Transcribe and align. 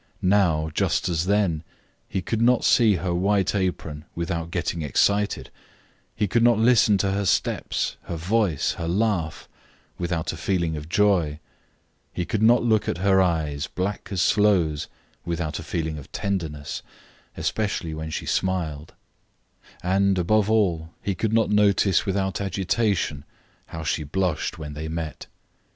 Now, 0.23 0.71
just 0.73 1.09
as 1.09 1.27
then, 1.27 1.63
he 2.09 2.23
could 2.23 2.41
not 2.41 2.63
see 2.65 2.95
her 2.95 3.13
white 3.13 3.53
apron 3.53 4.03
without 4.15 4.49
getting 4.49 4.81
excited; 4.81 5.51
he 6.15 6.27
could 6.27 6.41
not 6.41 6.57
listen 6.57 6.97
to 6.97 7.11
her 7.11 7.23
steps, 7.23 7.97
her 8.05 8.15
voice, 8.15 8.71
her 8.71 8.87
laugh, 8.87 9.47
without 9.99 10.33
a 10.33 10.37
feeling 10.37 10.75
of 10.75 10.89
joy; 10.89 11.39
he 12.11 12.25
could 12.25 12.41
not 12.41 12.63
look 12.63 12.89
at 12.89 12.97
her 12.97 13.21
eyes, 13.21 13.67
black 13.67 14.07
as 14.11 14.23
sloes, 14.23 14.87
without 15.23 15.59
a 15.59 15.63
feeling 15.63 15.99
of 15.99 16.11
tenderness, 16.11 16.81
especially 17.37 17.93
when 17.93 18.09
she 18.09 18.25
smiled; 18.25 18.95
and, 19.83 20.17
above 20.17 20.49
all, 20.49 20.89
he 21.03 21.13
could 21.13 21.31
not 21.31 21.51
notice 21.51 22.07
without 22.07 22.41
agitation 22.41 23.23
how 23.67 23.83
she 23.83 24.01
blushed 24.03 24.57
when 24.57 24.73
they 24.73 24.87
met. 24.87 25.27